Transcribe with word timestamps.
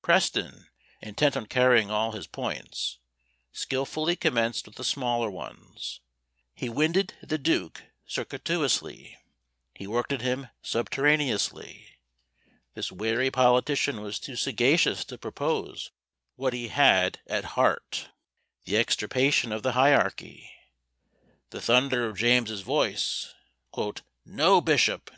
Preston, 0.00 0.68
intent 1.02 1.36
on 1.36 1.44
carrying 1.44 1.90
all 1.90 2.12
his 2.12 2.26
points, 2.26 2.96
skilfully 3.52 4.16
commenced 4.16 4.64
with 4.66 4.76
the 4.76 4.84
smaller 4.84 5.30
ones. 5.30 6.00
He 6.54 6.70
winded 6.70 7.12
the 7.22 7.36
duke 7.36 7.82
circuitously, 8.06 9.18
he 9.74 9.86
worked 9.86 10.10
at 10.10 10.22
him 10.22 10.48
subterraneously. 10.62 11.90
This 12.72 12.90
wary 12.90 13.30
politician 13.30 14.00
was 14.00 14.18
too 14.18 14.34
sagacious 14.34 15.04
to 15.04 15.18
propose 15.18 15.90
what 16.36 16.54
he 16.54 16.68
had 16.68 17.20
at 17.26 17.44
heart 17.52 18.08
the 18.64 18.78
extirpation 18.78 19.52
of 19.52 19.62
the 19.62 19.72
hierarchy! 19.72 20.50
The 21.50 21.60
thunder 21.60 22.08
of 22.08 22.16
James's 22.16 22.62
voice, 22.62 23.34
"No 24.26 24.62
bishop! 24.62 25.10